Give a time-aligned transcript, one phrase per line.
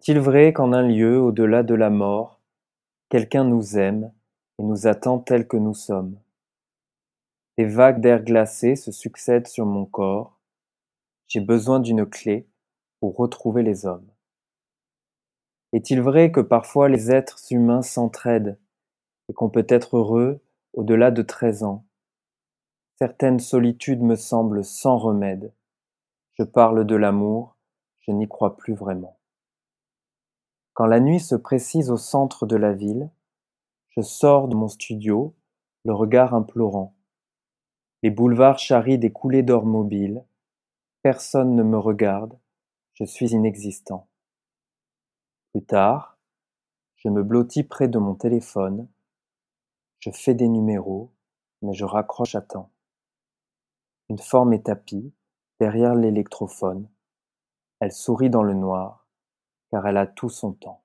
[0.00, 2.40] Est-il vrai qu'en un lieu au-delà de la mort,
[3.10, 4.10] quelqu'un nous aime
[4.58, 6.18] et nous attend tels que nous sommes?
[7.58, 10.40] Des vagues d'air glacé se succèdent sur mon corps,
[11.26, 12.48] j'ai besoin d'une clé
[12.98, 14.08] pour retrouver les hommes.
[15.74, 18.58] Est-il vrai que parfois les êtres humains s'entraident
[19.28, 20.40] et qu'on peut être heureux
[20.72, 21.84] au-delà de treize ans?
[22.98, 25.52] Certaines solitudes me semblent sans remède.
[26.38, 27.54] Je parle de l'amour,
[27.98, 29.19] je n'y crois plus vraiment.
[30.80, 33.10] Quand la nuit se précise au centre de la ville,
[33.90, 35.34] je sors de mon studio,
[35.84, 36.96] le regard implorant.
[38.02, 40.24] Les boulevards charrient des coulées d'or mobile,
[41.02, 42.38] personne ne me regarde,
[42.94, 44.08] je suis inexistant.
[45.52, 46.16] Plus tard,
[46.96, 48.88] je me blottis près de mon téléphone,
[49.98, 51.10] je fais des numéros,
[51.60, 52.70] mais je raccroche à temps.
[54.08, 55.12] Une forme est tapie,
[55.60, 56.88] derrière l'électrophone,
[57.80, 59.09] elle sourit dans le noir,
[59.70, 60.82] car elle a tout son temps.